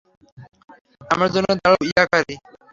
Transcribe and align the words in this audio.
আমার 1.13 1.29
জন্য 1.35 1.47
দাঁড়াও, 1.57 1.81
ইয়াকারি! 1.89 2.35